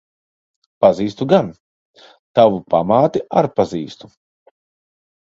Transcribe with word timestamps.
Pazīstu 0.85 1.27
gan. 1.33 1.51
Tavu 2.41 2.59
pamāti 2.77 3.25
ar 3.45 3.53
pazīstu. 3.61 4.15